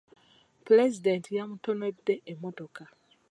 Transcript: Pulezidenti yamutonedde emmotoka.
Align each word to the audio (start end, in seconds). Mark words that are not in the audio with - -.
Pulezidenti 0.65 1.29
yamutonedde 1.37 2.13
emmotoka. 2.31 2.83